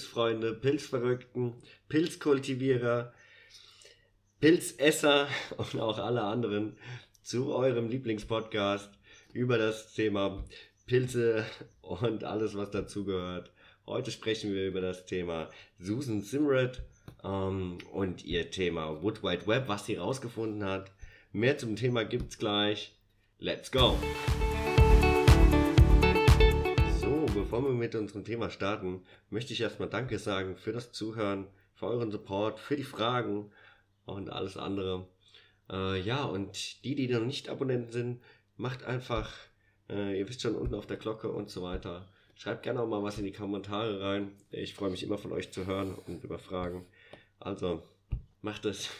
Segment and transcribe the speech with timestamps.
[0.00, 1.54] Pilzfreunde, Pilzverrückten,
[1.90, 3.12] Pilzkultivierer,
[4.40, 5.28] Pilzesser
[5.58, 6.78] und auch alle anderen
[7.22, 8.90] zu eurem Lieblingspodcast
[9.34, 10.42] über das Thema
[10.86, 11.44] Pilze
[11.82, 13.52] und alles, was dazugehört.
[13.86, 16.82] Heute sprechen wir über das Thema Susan Simrad
[17.22, 20.90] ähm, und ihr Thema Wood Wide Web, was sie rausgefunden hat.
[21.32, 22.96] Mehr zum Thema gibt's gleich.
[23.38, 23.98] Let's go!
[27.50, 31.86] Bevor wir mit unserem Thema starten, möchte ich erstmal Danke sagen für das Zuhören, für
[31.86, 33.50] euren Support, für die Fragen
[34.04, 35.08] und alles andere.
[35.68, 38.22] Äh, ja, und die, die noch nicht Abonnenten sind,
[38.56, 39.34] macht einfach,
[39.88, 42.08] äh, ihr wisst schon, unten auf der Glocke und so weiter.
[42.36, 44.30] Schreibt gerne auch mal was in die Kommentare rein.
[44.52, 46.86] Ich freue mich immer von euch zu hören und über Fragen.
[47.40, 47.82] Also,
[48.42, 48.90] macht es.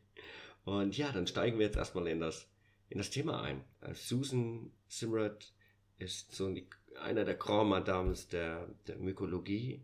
[0.64, 2.48] und ja, dann steigen wir jetzt erstmal in das,
[2.88, 3.62] in das Thema ein.
[3.82, 5.52] Äh, Susan Simrad
[5.98, 6.66] ist so die,
[7.02, 9.82] einer der Grand Madames der, der Mykologie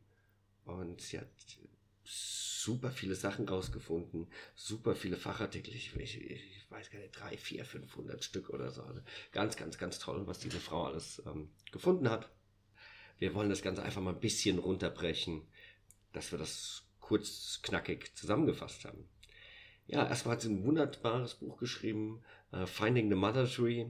[0.64, 1.28] und sie hat
[2.04, 7.64] super viele Sachen rausgefunden, super viele Fachartikel, ich, ich, ich weiß gar nicht, drei, vier,
[7.64, 8.82] 500 Stück oder so.
[8.82, 9.00] Also
[9.32, 12.30] ganz, ganz, ganz toll, was diese Frau alles ähm, gefunden hat.
[13.18, 15.42] Wir wollen das Ganze einfach mal ein bisschen runterbrechen,
[16.12, 19.08] dass wir das kurz, knackig zusammengefasst haben.
[19.86, 23.86] Ja, erstmal hat sie ein wunderbares Buch geschrieben, uh, Finding the Mother Tree.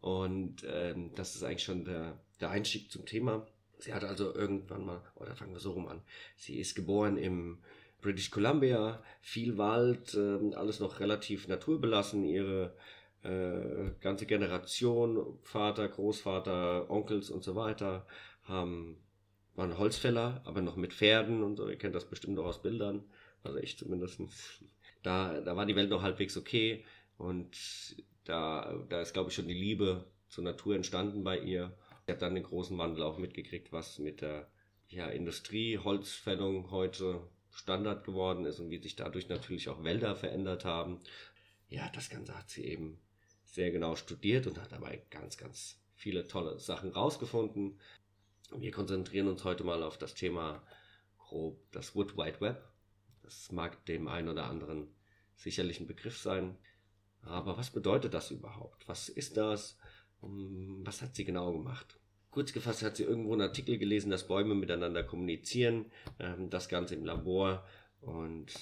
[0.00, 3.46] Und ähm, das ist eigentlich schon der, der Einstieg zum Thema.
[3.78, 6.02] Sie hat also irgendwann mal, oder fangen wir so rum an,
[6.36, 7.58] sie ist geboren im
[8.00, 12.24] British Columbia, viel Wald, äh, alles noch relativ naturbelassen.
[12.24, 12.74] Ihre
[13.22, 18.06] äh, ganze Generation, Vater, Großvater, Onkels und so weiter,
[18.44, 18.98] haben,
[19.54, 21.68] waren Holzfäller, aber noch mit Pferden und so.
[21.68, 23.04] Ihr kennt das bestimmt auch aus Bildern,
[23.42, 24.20] also ich zumindest.
[25.02, 26.84] Da, da war die Welt noch halbwegs okay
[27.16, 27.56] und
[28.24, 31.72] da, da ist, glaube ich, schon die Liebe zur Natur entstanden bei ihr.
[32.06, 34.48] Sie hat dann den großen Wandel auch mitgekriegt, was mit der
[34.86, 40.64] ja, Industrie, Holzfällung heute Standard geworden ist und wie sich dadurch natürlich auch Wälder verändert
[40.64, 41.00] haben.
[41.68, 43.00] Ja, das Ganze hat sie eben
[43.44, 47.80] sehr genau studiert und hat dabei ganz, ganz viele tolle Sachen rausgefunden.
[48.56, 50.62] Wir konzentrieren uns heute mal auf das Thema
[51.18, 52.62] grob das Wood Wide Web.
[53.22, 54.94] Das mag dem einen oder anderen
[55.34, 56.56] sicherlich ein Begriff sein.
[57.22, 58.86] Aber was bedeutet das überhaupt?
[58.86, 59.76] Was ist das?
[60.20, 61.98] Was hat sie genau gemacht?
[62.36, 65.86] Kurz gefasst hat sie irgendwo einen Artikel gelesen, dass Bäume miteinander kommunizieren,
[66.18, 67.66] ähm, das Ganze im Labor
[68.02, 68.52] und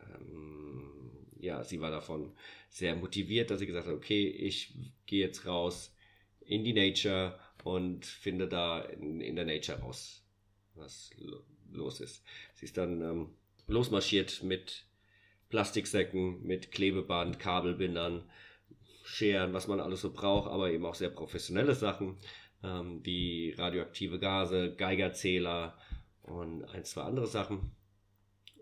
[0.00, 2.32] ähm, ja, sie war davon
[2.70, 4.72] sehr motiviert, dass sie gesagt hat, okay, ich
[5.04, 5.94] gehe jetzt raus
[6.40, 10.24] in die Nature und finde da in, in der Nature raus,
[10.74, 11.42] was lo
[11.72, 12.24] los ist.
[12.54, 13.34] Sie ist dann ähm,
[13.66, 14.86] losmarschiert mit
[15.50, 18.22] Plastiksäcken, mit Klebeband, Kabelbindern,
[19.04, 22.16] Scheren, was man alles so braucht, aber eben auch sehr professionelle Sachen
[22.62, 25.78] ähm, wie radioaktive Gase, Geigerzähler
[26.22, 27.72] und ein, zwei andere Sachen.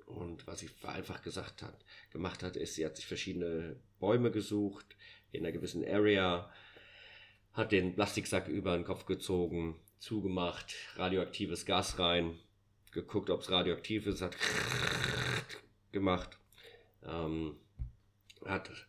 [0.07, 4.97] Und was sie einfach gesagt hat, gemacht hat, ist, sie hat sich verschiedene Bäume gesucht
[5.33, 6.51] in einer gewissen Area,
[7.53, 12.39] hat den Plastiksack über den Kopf gezogen, zugemacht, radioaktives Gas rein,
[12.93, 14.37] geguckt, ob es radioaktiv ist, hat
[15.93, 16.39] gemacht,
[17.05, 17.57] ähm,
[18.47, 18.88] hat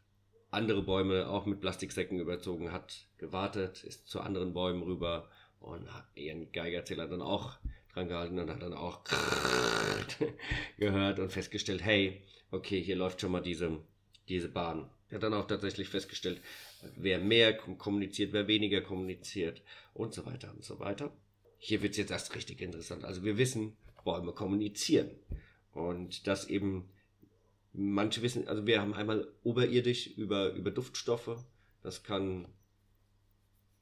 [0.52, 5.30] andere Bäume auch mit Plastiksäcken überzogen hat, gewartet, ist zu anderen Bäumen rüber
[5.60, 7.58] und hat ihren Geigerzähler dann auch
[7.94, 9.02] dran gehalten und hat dann auch
[10.78, 12.22] gehört und festgestellt, hey,
[12.52, 13.80] okay, hier läuft schon mal diese,
[14.28, 14.90] diese Bahn.
[15.10, 16.42] Er hat dann auch tatsächlich festgestellt,
[16.96, 19.62] wer mehr kommuniziert, wer weniger kommuniziert
[19.94, 21.12] und so weiter und so weiter.
[21.58, 23.04] Hier wird es jetzt erst richtig interessant.
[23.04, 25.12] Also wir wissen, Bäume kommunizieren.
[25.74, 26.90] Und das eben
[27.74, 31.44] Manche wissen, also wir haben einmal oberirdisch über, über Duftstoffe.
[31.81, 32.47] Das kann,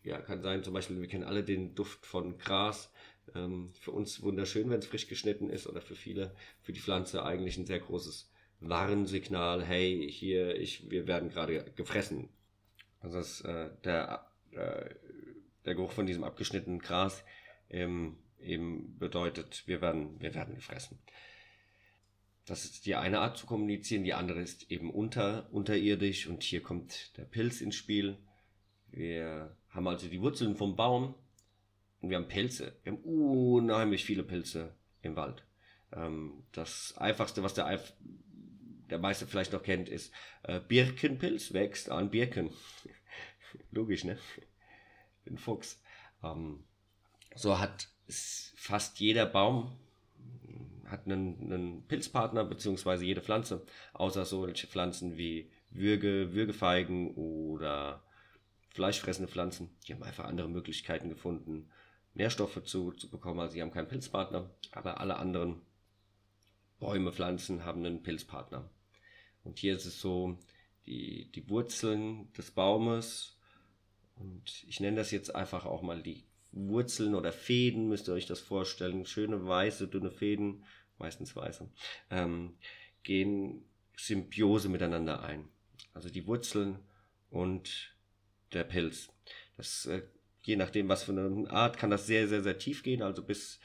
[0.03, 2.91] ja, kann sein, zum Beispiel, wir kennen alle den Duft von Gras.
[3.35, 7.23] Ähm, für uns wunderschön, wenn es frisch geschnitten ist, oder für viele, für die Pflanze
[7.23, 9.63] eigentlich ein sehr großes Warnsignal.
[9.63, 12.29] Hey, hier, ich, wir werden gerade gefressen.
[12.99, 14.95] Also das, äh, der, äh,
[15.65, 17.23] der Geruch von diesem abgeschnittenen Gras
[17.69, 20.99] ähm, eben bedeutet, wir werden, wir werden gefressen.
[22.47, 26.63] Das ist die eine Art zu kommunizieren, die andere ist eben unter, unterirdisch und hier
[26.63, 28.17] kommt der Pilz ins Spiel.
[28.89, 31.13] Wir haben also die Wurzeln vom Baum
[31.99, 32.79] und wir haben Pilze.
[32.83, 35.43] Wir haben unheimlich viele Pilze im Wald.
[35.91, 37.83] Ähm, das einfachste, was der,
[38.89, 40.13] der meiste vielleicht noch kennt, ist
[40.43, 42.51] äh, Birkenpilz, wächst an Birken.
[43.71, 44.17] Logisch, ne?
[44.37, 45.81] Ich bin Fuchs.
[46.23, 46.63] Ähm,
[47.35, 49.77] so hat fast jeder Baum
[50.87, 58.03] hat einen, einen Pilzpartner, beziehungsweise jede Pflanze, außer solche Pflanzen wie Würge, Würgefeigen oder
[58.69, 59.69] fleischfressende Pflanzen.
[59.87, 61.69] Die haben einfach andere Möglichkeiten gefunden,
[62.13, 63.39] Nährstoffe zu, zu bekommen.
[63.39, 65.61] Also sie haben keinen Pilzpartner, aber alle anderen
[66.79, 68.69] Bäume, Pflanzen haben einen Pilzpartner.
[69.43, 70.37] Und hier ist es so,
[70.85, 73.37] die, die Wurzeln des Baumes,
[74.15, 78.25] und ich nenne das jetzt einfach auch mal die Wurzeln oder Fäden, müsst ihr euch
[78.25, 80.63] das vorstellen, schöne weiße, dünne Fäden,
[80.97, 81.69] meistens weiße,
[82.09, 82.57] ähm,
[83.03, 83.65] gehen
[83.95, 85.47] Symbiose miteinander ein.
[85.93, 86.79] Also die Wurzeln
[87.29, 87.95] und
[88.53, 89.09] der Pilz.
[89.57, 90.03] Das, äh,
[90.41, 93.59] je nachdem, was für eine Art, kann das sehr, sehr, sehr tief gehen, also bis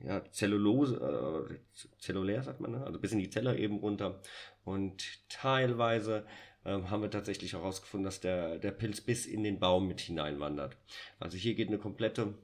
[0.00, 2.84] ja, Zellulose, äh, zellulär sagt man, ne?
[2.84, 4.20] also bis in die Zelle eben runter.
[4.64, 6.26] Und teilweise
[6.68, 10.76] ähm, haben wir tatsächlich herausgefunden, dass der, der Pilz bis in den Baum mit hineinwandert.
[11.18, 12.34] Also hier geht eine komplette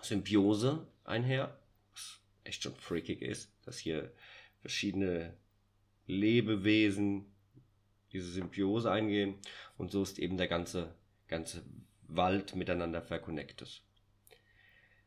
[0.00, 1.58] Symbiose einher,
[1.92, 4.10] was echt schon freakig ist, dass hier
[4.62, 5.34] verschiedene
[6.06, 7.26] Lebewesen
[8.12, 9.34] diese Symbiose eingehen
[9.76, 10.94] und so ist eben der ganze,
[11.28, 11.62] ganze
[12.02, 13.82] Wald miteinander verconnected.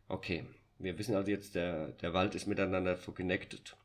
[0.07, 0.45] Okay,
[0.77, 3.75] wir wissen also jetzt, der, der Wald ist miteinander verconnected.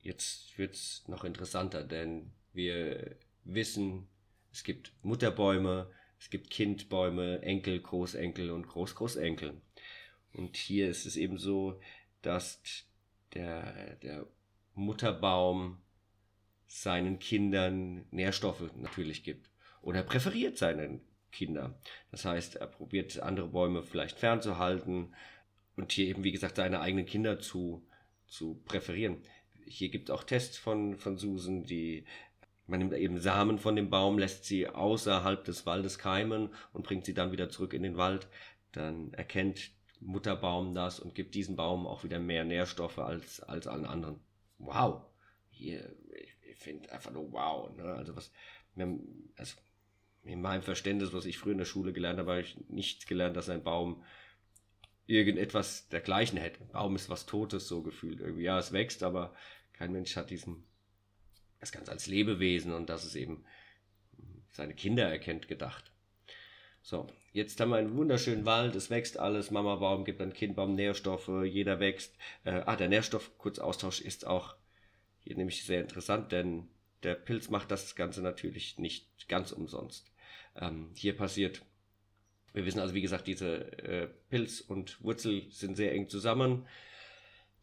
[0.00, 4.08] Jetzt wird es noch interessanter, denn wir wissen,
[4.52, 9.60] es gibt Mutterbäume, es gibt Kindbäume, Enkel, Großenkel und Großgroßenkel.
[10.34, 11.80] Und hier ist es eben so,
[12.22, 12.60] dass
[13.34, 14.26] der, der
[14.74, 15.80] Mutterbaum
[16.66, 19.50] seinen Kindern Nährstoffe natürlich gibt.
[19.82, 21.00] Oder präferiert seinen
[21.32, 21.78] Kinder.
[22.10, 25.14] Das heißt, er probiert andere Bäume vielleicht fernzuhalten
[25.76, 27.86] und hier eben, wie gesagt, seine eigenen Kinder zu,
[28.26, 29.22] zu präferieren.
[29.66, 32.04] Hier gibt es auch Tests von, von Susan, die
[32.70, 37.04] man nimmt eben Samen von dem Baum, lässt sie außerhalb des Waldes keimen und bringt
[37.04, 38.28] sie dann wieder zurück in den Wald.
[38.72, 43.84] Dann erkennt Mutterbaum das und gibt diesem Baum auch wieder mehr Nährstoffe als, als allen
[43.84, 44.20] anderen.
[44.58, 45.02] Wow!
[45.50, 47.74] Hier, ich, finde einfach nur wow.
[47.76, 47.84] Ne?
[47.84, 48.30] Also was,
[48.76, 49.56] also
[50.22, 53.36] in meinem Verständnis, was ich früher in der Schule gelernt habe, habe ich nicht gelernt,
[53.36, 54.04] dass ein Baum
[55.06, 56.60] irgendetwas dergleichen hätte.
[56.60, 58.44] Ein Baum ist was Totes, so gefühlt irgendwie.
[58.44, 59.34] Ja, es wächst, aber
[59.72, 60.64] kein Mensch hat diesen,
[61.60, 63.44] das Ganze als Lebewesen und dass es eben
[64.52, 65.92] seine Kinder erkennt, gedacht.
[66.82, 70.74] So, jetzt haben wir einen wunderschönen Wald, es wächst alles, Mama Baum gibt dann Kindbaum
[70.74, 72.16] Nährstoffe, jeder wächst.
[72.44, 74.56] Äh, ah, der Nährstoffkurzaustausch ist auch
[75.20, 76.68] hier nämlich sehr interessant, denn
[77.02, 80.10] der Pilz macht das Ganze natürlich nicht ganz umsonst.
[80.56, 81.62] Ähm, hier passiert,
[82.52, 86.66] wir wissen also, wie gesagt, diese äh, Pilz und Wurzel sind sehr eng zusammen.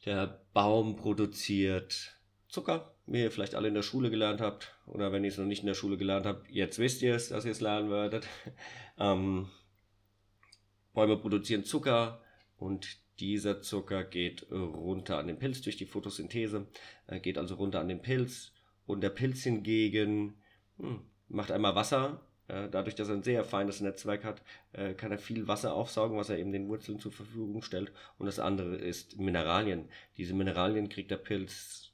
[0.05, 2.16] Der Baum produziert
[2.47, 4.73] Zucker, wie ihr vielleicht alle in der Schule gelernt habt.
[4.85, 7.29] Oder wenn ihr es noch nicht in der Schule gelernt habt, jetzt wisst ihr es,
[7.29, 8.27] dass ihr es lernen werdet.
[8.99, 9.49] ähm,
[10.93, 12.21] Bäume produzieren Zucker
[12.57, 16.67] und dieser Zucker geht runter an den Pilz durch die Photosynthese,
[17.07, 18.51] äh, geht also runter an den Pilz
[18.85, 20.35] und der Pilz hingegen
[20.77, 22.21] hm, macht einmal Wasser.
[22.47, 24.41] Äh, dadurch, dass er ein sehr feines Netzwerk hat,
[24.71, 27.91] äh, kann er viel Wasser aufsaugen, was er eben den Wurzeln zur Verfügung stellt.
[28.17, 29.89] Und das andere ist Mineralien.
[30.15, 31.91] Diese Mineralien kriegt der Pilz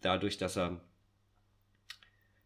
[0.00, 0.80] dadurch, dass er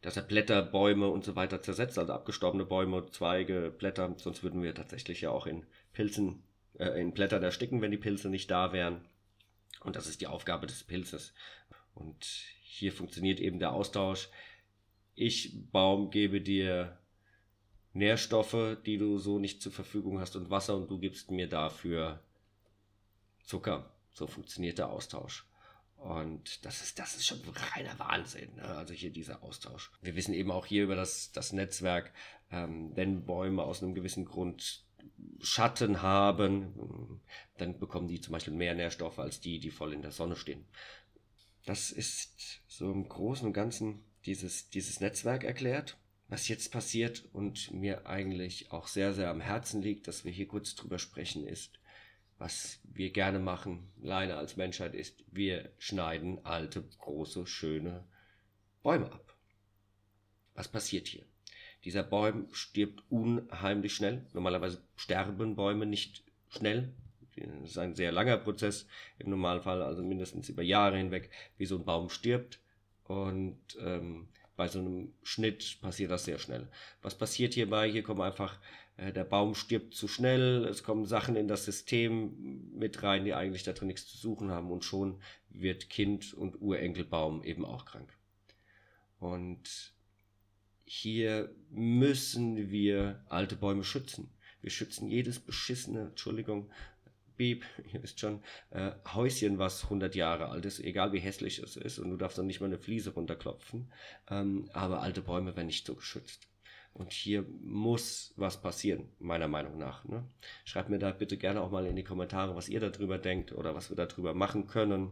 [0.02, 4.62] dass er Blätter, Bäume und so weiter zersetzt, also abgestorbene Bäume, Zweige, Blätter, sonst würden
[4.62, 6.42] wir tatsächlich ja auch in Pilzen,
[6.78, 9.04] äh, in Blättern ersticken, wenn die Pilze nicht da wären.
[9.84, 11.32] Und das ist die Aufgabe des Pilzes.
[11.94, 12.24] Und
[12.62, 14.28] hier funktioniert eben der Austausch.
[15.14, 16.98] Ich, Baum, gebe dir
[17.92, 22.20] Nährstoffe, die du so nicht zur Verfügung hast und Wasser und du gibst mir dafür
[23.44, 23.94] Zucker.
[24.12, 25.46] So funktioniert der Austausch.
[26.02, 27.40] Und das ist, das ist schon
[27.74, 28.64] reiner Wahnsinn, ne?
[28.64, 29.92] also hier dieser Austausch.
[30.00, 32.12] Wir wissen eben auch hier über das, das Netzwerk,
[32.50, 34.84] ähm, wenn Bäume aus einem gewissen Grund
[35.40, 37.20] Schatten haben,
[37.56, 40.64] dann bekommen die zum Beispiel mehr Nährstoffe als die, die voll in der Sonne stehen.
[41.66, 45.98] Das ist so im Großen und Ganzen dieses, dieses Netzwerk erklärt.
[46.26, 50.48] Was jetzt passiert und mir eigentlich auch sehr, sehr am Herzen liegt, dass wir hier
[50.48, 51.78] kurz drüber sprechen, ist,
[52.42, 58.04] was wir gerne machen, leider als Menschheit, ist, wir schneiden alte, große, schöne
[58.82, 59.36] Bäume ab.
[60.54, 61.24] Was passiert hier?
[61.84, 64.26] Dieser Baum stirbt unheimlich schnell.
[64.32, 66.92] Normalerweise sterben Bäume nicht schnell.
[67.36, 71.76] Das ist ein sehr langer Prozess im Normalfall, also mindestens über Jahre hinweg, wie so
[71.76, 72.58] ein Baum stirbt.
[73.04, 76.68] Und ähm, bei so einem Schnitt passiert das sehr schnell.
[77.00, 77.90] Was passiert hierbei?
[77.90, 78.58] Hier kommen einfach,
[78.96, 83.34] äh, der Baum stirbt zu schnell, es kommen Sachen in das System mit rein, die
[83.34, 87.84] eigentlich da drin nichts zu suchen haben und schon wird Kind und Urenkelbaum eben auch
[87.84, 88.12] krank.
[89.18, 89.94] Und
[90.84, 94.30] hier müssen wir alte Bäume schützen.
[94.60, 96.70] Wir schützen jedes beschissene, Entschuldigung,
[97.42, 101.76] Beep, ihr wisst schon, äh, Häuschen, was 100 Jahre alt ist, egal wie hässlich es
[101.76, 103.92] ist, und du darfst dann nicht mal eine Fliese runterklopfen,
[104.30, 106.46] ähm, aber alte Bäume werden nicht so geschützt.
[106.94, 110.04] Und hier muss was passieren, meiner Meinung nach.
[110.04, 110.24] Ne?
[110.64, 113.74] Schreibt mir da bitte gerne auch mal in die Kommentare, was ihr darüber denkt oder
[113.74, 115.10] was wir darüber machen können.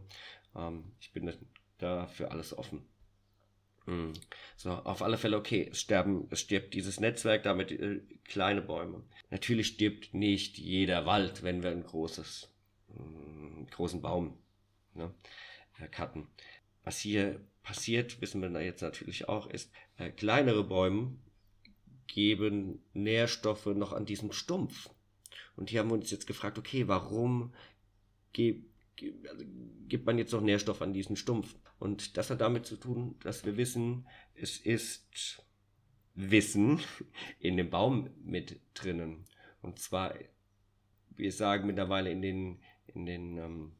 [0.55, 1.33] Ähm, ich bin
[1.79, 2.85] da für alles offen.
[3.91, 4.13] Hm.
[4.55, 5.67] So, auf alle Fälle okay.
[5.69, 9.03] Es sterben, es stirbt dieses Netzwerk, damit äh, kleine Bäume.
[9.29, 12.49] Natürlich stirbt nicht jeder Wald, wenn wir ein großes,
[12.89, 14.37] äh, großen Baum
[14.93, 15.13] ne,
[15.79, 16.27] äh, cutten.
[16.85, 21.17] Was hier passiert, wissen wir jetzt natürlich auch, ist, äh, kleinere Bäume
[22.07, 24.89] geben Nährstoffe noch an diesem Stumpf.
[25.57, 27.53] Und hier haben wir uns jetzt gefragt, okay, warum
[28.31, 28.63] ge
[29.29, 29.45] also
[29.87, 31.55] gibt man jetzt noch Nährstoff an diesen Stumpf?
[31.79, 35.43] Und das hat damit zu tun, dass wir wissen, es ist
[36.13, 36.79] Wissen
[37.39, 39.25] in dem Baum mit drinnen.
[39.61, 40.13] Und zwar,
[41.15, 43.71] wir sagen mittlerweile in den, in den ähm,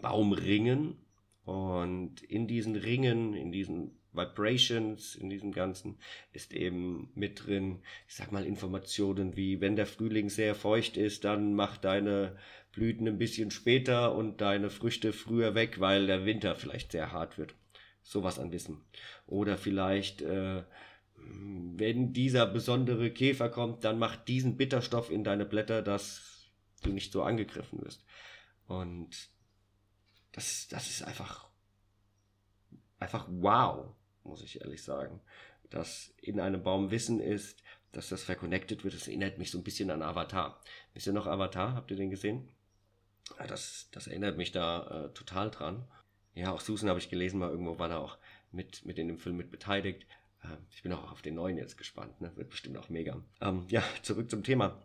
[0.00, 0.96] Baumringen.
[1.44, 5.98] Und in diesen Ringen, in diesen Vibrations, in diesem Ganzen
[6.32, 11.24] ist eben mit drin, ich sag mal, Informationen wie, wenn der Frühling sehr feucht ist,
[11.24, 12.36] dann mach deine
[12.72, 17.38] Blüten ein bisschen später und deine Früchte früher weg, weil der Winter vielleicht sehr hart
[17.38, 17.54] wird.
[18.02, 18.82] Sowas an Wissen.
[19.26, 20.64] Oder vielleicht, äh,
[21.16, 26.50] wenn dieser besondere Käfer kommt, dann mach diesen Bitterstoff in deine Blätter, dass
[26.82, 28.04] du nicht so angegriffen wirst.
[28.66, 29.10] Und
[30.32, 31.48] das, das ist einfach,
[32.98, 35.20] einfach wow, muss ich ehrlich sagen.
[35.68, 37.62] Dass in einem Baum Wissen ist,
[37.92, 38.94] dass das verconnected wird.
[38.94, 40.60] Das erinnert mich so ein bisschen an Avatar.
[40.94, 41.74] Wisst ihr noch Avatar?
[41.74, 42.48] Habt ihr den gesehen?
[43.38, 45.84] Ja, das, das erinnert mich da äh, total dran.
[46.34, 48.18] Ja, auch Susan habe ich gelesen, mal irgendwo war da auch
[48.50, 50.06] mit, mit in dem Film mit beteiligt.
[50.44, 52.32] Ähm, ich bin auch auf den neuen jetzt gespannt, ne?
[52.36, 53.22] wird bestimmt auch mega.
[53.40, 54.82] Ähm, ja, zurück zum Thema.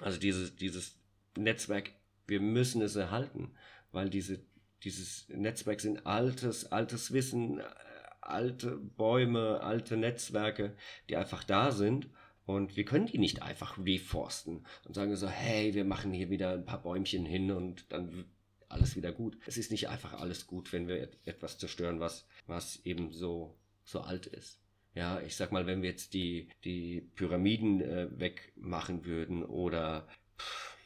[0.00, 0.96] Also dieses, dieses
[1.36, 1.92] Netzwerk,
[2.26, 3.52] wir müssen es erhalten,
[3.92, 4.40] weil diese,
[4.84, 7.64] dieses Netzwerk sind altes, altes Wissen, äh,
[8.20, 10.76] alte Bäume, alte Netzwerke,
[11.08, 12.08] die einfach da sind
[12.50, 16.52] und wir können die nicht einfach reforsten und sagen so, hey, wir machen hier wieder
[16.52, 18.24] ein paar Bäumchen hin und dann
[18.68, 19.38] alles wieder gut.
[19.46, 24.00] Es ist nicht einfach alles gut, wenn wir etwas zerstören, was, was eben so, so
[24.00, 24.58] alt ist.
[24.94, 30.76] Ja, ich sag mal, wenn wir jetzt die, die Pyramiden äh, wegmachen würden oder pff,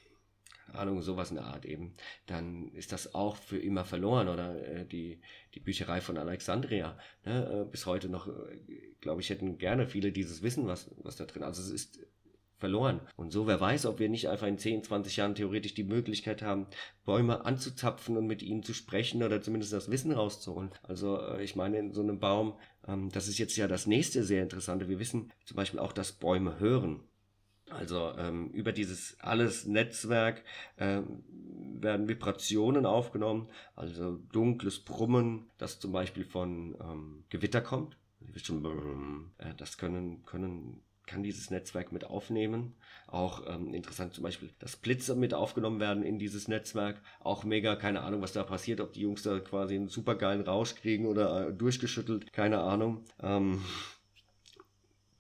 [0.77, 1.95] Ahnung, sowas in der Art eben,
[2.27, 4.29] dann ist das auch für immer verloren.
[4.29, 5.21] Oder äh, die,
[5.55, 6.99] die Bücherei von Alexandria.
[7.25, 7.63] Ne?
[7.63, 8.33] Äh, bis heute noch, äh,
[9.01, 12.01] glaube ich, hätten gerne viele dieses Wissen, was, was da drin Also es ist
[12.65, 13.01] verloren.
[13.17, 16.41] Und so, wer weiß, ob wir nicht einfach in 10, 20 Jahren theoretisch die Möglichkeit
[16.41, 16.67] haben,
[17.05, 20.71] Bäume anzuzapfen und mit ihnen zu sprechen oder zumindest das Wissen rauszuholen.
[20.83, 22.55] Also äh, ich meine, in so einem Baum,
[22.87, 24.89] ähm, das ist jetzt ja das nächste sehr interessante.
[24.89, 27.01] Wir wissen zum Beispiel auch, dass Bäume hören.
[27.75, 30.43] Also ähm, über dieses alles Netzwerk
[30.79, 31.25] ähm,
[31.81, 37.97] werden Vibrationen aufgenommen, also dunkles Brummen, das zum Beispiel von ähm, Gewitter kommt.
[39.39, 42.75] Äh, das können, können, kann dieses Netzwerk mit aufnehmen.
[43.07, 47.03] Auch ähm, interessant zum Beispiel, dass Blitze mit aufgenommen werden in dieses Netzwerk.
[47.21, 50.75] Auch mega, keine Ahnung, was da passiert, ob die Jungs da quasi einen supergeilen Rausch
[50.75, 53.05] kriegen oder äh, durchgeschüttelt, keine Ahnung.
[53.21, 53.63] Ähm,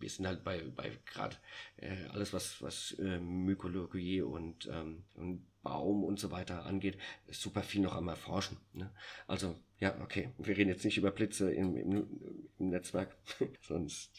[0.04, 1.34] wir sind halt bei, bei gerade
[1.78, 6.98] äh, alles, was, was äh, Mykologie und, ähm, und Baum und so weiter angeht,
[7.30, 8.58] super viel noch am Erforschen.
[8.74, 8.92] Ne?
[9.26, 13.16] Also, ja, okay, wir reden jetzt nicht über Blitze im, im, im Netzwerk,
[13.62, 14.10] sonst,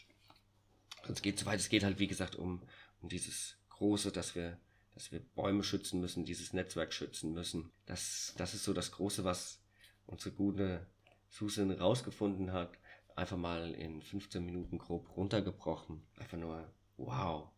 [1.06, 1.60] sonst geht es so weit.
[1.60, 2.62] Es geht halt, wie gesagt, um,
[3.00, 4.58] um dieses Große, dass wir,
[4.94, 7.70] dass wir Bäume schützen müssen, dieses Netzwerk schützen müssen.
[7.84, 9.60] Das, das ist so das Große, was
[10.06, 10.84] unsere gute
[11.28, 12.76] Susan rausgefunden hat
[13.16, 16.02] einfach mal in 15 Minuten grob runtergebrochen.
[16.18, 17.48] Einfach nur, wow,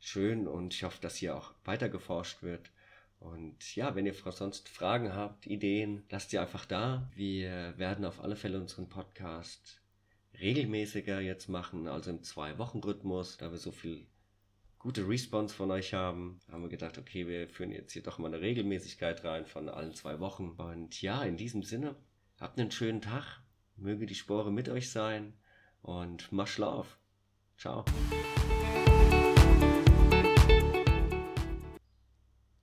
[0.00, 2.70] schön und ich hoffe, dass hier auch weiter geforscht wird.
[3.18, 7.10] Und ja, wenn ihr sonst Fragen habt, Ideen, lasst sie einfach da.
[7.14, 9.80] Wir werden auf alle Fälle unseren Podcast
[10.38, 14.06] regelmäßiger jetzt machen, also im Zwei-Wochen-Rhythmus, da wir so viel
[14.78, 18.28] gute Response von euch haben, haben wir gedacht, okay, wir führen jetzt hier doch mal
[18.28, 20.50] eine Regelmäßigkeit rein von allen zwei Wochen.
[20.50, 21.96] Und ja, in diesem Sinne,
[22.38, 23.40] habt einen schönen Tag
[23.76, 25.34] Möge die Spore mit euch sein
[25.82, 26.98] und mach Schlaf.
[27.58, 27.84] Ciao.